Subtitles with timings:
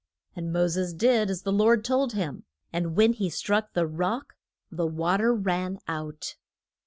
[0.35, 4.33] And Mo ses did as the Lord told him, and when he struck the rock
[4.71, 6.37] the wa ter ran out.